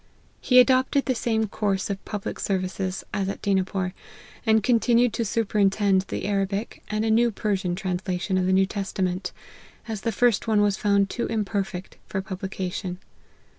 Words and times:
He 0.39 0.59
adopted 0.59 1.05
the 1.05 1.13
same 1.13 1.47
course 1.47 1.87
of 1.91 2.03
public 2.05 2.39
services 2.39 3.03
as 3.13 3.27
a* 3.29 3.35
Dinapore, 3.37 3.93
and 4.47 4.63
continued 4.63 5.13
to 5.13 5.23
superintend 5.23 6.05
the 6.07 6.25
Arabic 6.25 6.81
and 6.89 7.05
a 7.05 7.11
new 7.11 7.29
Persian 7.29 7.75
translation 7.75 8.35
of 8.39 8.47
the 8.47 8.53
New 8.53 8.65
Testa 8.65 9.03
ment, 9.03 9.31
as 9.87 10.01
the 10.01 10.11
first 10.11 10.47
one 10.47 10.61
was 10.63 10.75
found 10.75 11.11
too 11.11 11.27
imperfect 11.27 11.99
for 12.07 12.19
publication. 12.19 12.97